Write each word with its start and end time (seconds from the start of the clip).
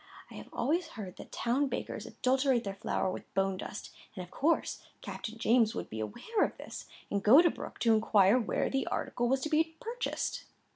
I 0.31 0.33
have 0.33 0.49
always 0.51 0.87
heard 0.97 1.17
that 1.17 1.31
town 1.31 1.67
bakers 1.67 2.07
adulterate 2.07 2.63
their 2.63 2.73
flour 2.73 3.11
with 3.11 3.31
bone 3.35 3.57
dust; 3.57 3.93
and, 4.15 4.23
of 4.23 4.31
course, 4.31 4.81
Captain 5.01 5.37
James 5.37 5.75
would 5.75 5.91
be 5.91 5.99
aware 5.99 6.43
of 6.43 6.57
this, 6.57 6.87
and 7.11 7.21
go 7.21 7.39
to 7.39 7.51
Brooke 7.51 7.77
to 7.81 7.93
inquire 7.93 8.39
where 8.39 8.67
the 8.67 8.87
article 8.87 9.29
was 9.29 9.41
to 9.41 9.49
be 9.49 9.75
purchased." 9.79 10.45